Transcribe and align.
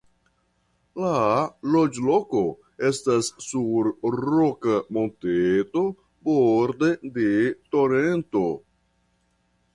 La 1.01 1.09
loĝloko 1.75 2.41
estas 2.89 3.29
sur 3.49 3.91
roka 4.31 4.79
monteto 4.99 5.85
borde 6.31 6.91
de 7.21 7.29
torento. 7.77 8.45